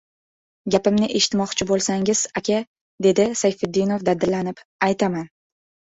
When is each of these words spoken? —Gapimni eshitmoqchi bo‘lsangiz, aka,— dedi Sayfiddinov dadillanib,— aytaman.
—Gapimni 0.75 1.09
eshitmoqchi 1.19 1.67
bo‘lsangiz, 1.73 2.23
aka,— 2.41 2.63
dedi 3.07 3.27
Sayfiddinov 3.43 4.07
dadillanib,— 4.11 4.65
aytaman. 4.89 5.29